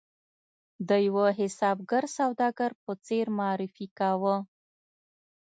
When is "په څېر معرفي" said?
2.83-3.87